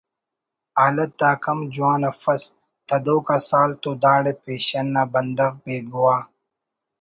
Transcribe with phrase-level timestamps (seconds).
[0.79, 2.43] حالت آک ہم جوان افس
[2.87, 6.21] تدوک آ سال تو داڑے پیشن نا بندغ بے گواہ